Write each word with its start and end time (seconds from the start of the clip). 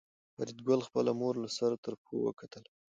فریدګل 0.35 0.79
خپله 0.87 1.11
مور 1.19 1.35
له 1.43 1.49
سر 1.57 1.71
تر 1.83 1.93
پښو 2.01 2.17
وکتله 2.27 2.69